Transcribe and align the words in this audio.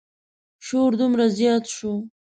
شور 0.65 0.91
دومره 0.99 1.25
زیات 1.37 1.63
شو. 1.75 1.93